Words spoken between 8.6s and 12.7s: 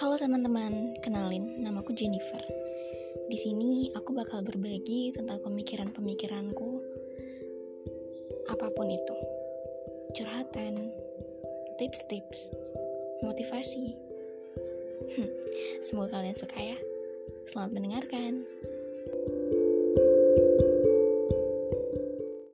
pun itu, curhatan, tips-tips,